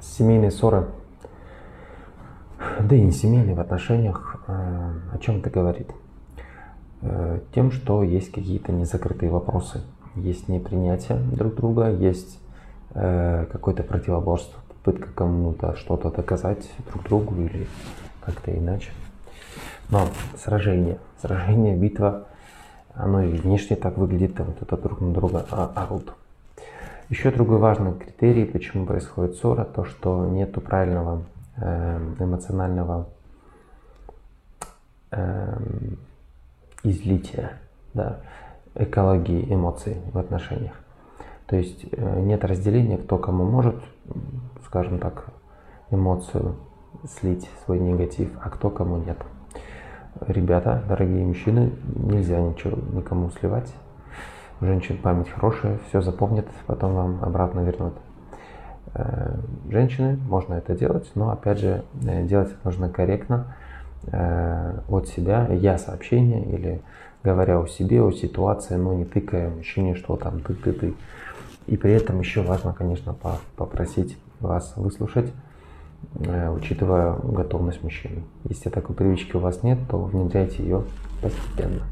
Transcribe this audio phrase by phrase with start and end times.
[0.00, 0.86] Семейные ссоры,
[2.80, 5.90] да и не семейные в отношениях, э, о чем это говорит?
[7.02, 9.82] Э, тем, что есть какие-то незакрытые вопросы,
[10.14, 12.38] есть непринятие друг друга, есть
[12.94, 17.66] э, какое-то противоборство, попытка кому-то что-то доказать друг другу или
[18.20, 18.90] как-то иначе.
[19.90, 22.26] Но сражение, сражение, битва,
[22.94, 26.12] оно и внешне так выглядит, там вот это друг на друга орут.
[27.08, 31.22] Еще другой важный критерий, почему происходит ссора, то, что нету правильного
[31.56, 33.06] э, эмоционального
[35.12, 35.56] э,
[36.82, 37.60] излития,
[37.94, 38.18] да,
[38.74, 40.74] экологии эмоций в отношениях.
[41.46, 43.76] То есть э, нет разделения, кто кому может,
[44.64, 45.26] скажем так,
[45.92, 46.56] эмоцию
[47.08, 49.18] слить, свой негатив, а кто кому нет.
[50.26, 53.72] Ребята, дорогие мужчины, нельзя ничего никому сливать
[54.60, 57.94] у женщин память хорошая, все запомнит, потом вам обратно вернут.
[58.94, 59.34] Э,
[59.68, 63.54] женщины, можно это делать, но опять же, э, делать это нужно корректно
[64.06, 66.80] э, от себя, я сообщение или
[67.22, 70.94] говоря о себе, о ситуации, но не тыкая мужчине, что там ты-ты-ты.
[71.66, 73.14] И при этом еще важно, конечно,
[73.56, 75.32] попросить вас выслушать,
[76.14, 78.22] учитывая готовность мужчины.
[78.44, 80.84] Если такой привычки у вас нет, то внедряйте ее
[81.20, 81.82] постепенно.